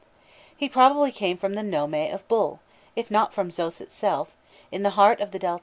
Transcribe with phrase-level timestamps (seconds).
[0.57, 2.59] He probably came from the Nome of the Bull,
[2.95, 4.35] if not from Xoïs itself,
[4.71, 5.59] in the heart of the Delta.